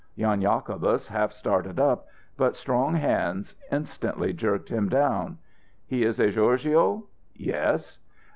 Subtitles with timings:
[0.17, 5.37] Jan Jacobus half started up, but strong hands instantly jerked him down.
[5.85, 7.99] "He is a gorgio?" "Yes."